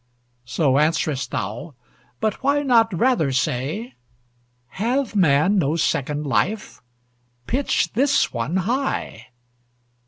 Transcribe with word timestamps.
So 0.45 0.79
answerest 0.79 1.29
thou; 1.29 1.75
but 2.19 2.41
why 2.41 2.63
not 2.63 2.91
rather 2.91 3.31
say, 3.31 3.93
"Hath 4.69 5.15
man 5.15 5.59
no 5.59 5.75
second 5.75 6.25
life? 6.25 6.81
Pitch 7.45 7.93
this 7.93 8.33
one 8.33 8.55
high! 8.57 9.27